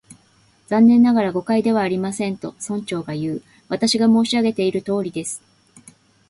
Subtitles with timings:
[0.65, 3.43] 「残念ながら、誤解ではありません」と、村長がいう。
[3.69, 5.43] 「私が申し上げているとおりです」